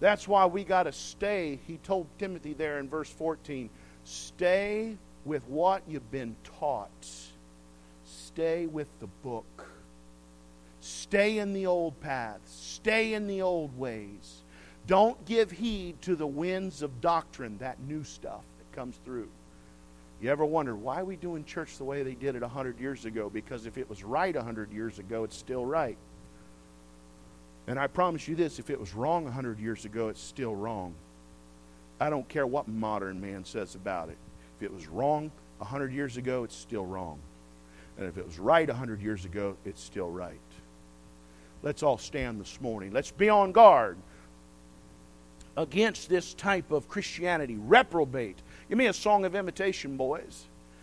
[0.00, 1.60] That's why we got to stay.
[1.68, 3.70] He told Timothy there in verse 14
[4.04, 6.90] stay with what you've been taught,
[8.04, 9.66] stay with the book,
[10.80, 14.42] stay in the old paths, stay in the old ways.
[14.86, 19.28] Don't give heed to the winds of doctrine, that new stuff that comes through.
[20.20, 23.04] You ever wonder why are we doing church the way they did it 100 years
[23.04, 23.30] ago?
[23.30, 25.96] Because if it was right 100 years ago, it's still right.
[27.66, 30.94] And I promise you this if it was wrong 100 years ago, it's still wrong.
[32.00, 34.18] I don't care what modern man says about it.
[34.58, 37.18] If it was wrong 100 years ago, it's still wrong.
[37.96, 40.38] And if it was right 100 years ago, it's still right.
[41.62, 42.92] Let's all stand this morning.
[42.92, 43.96] Let's be on guard
[45.56, 47.56] against this type of Christianity.
[47.56, 48.38] Reprobate.
[48.68, 50.46] Give me a song of imitation, boys.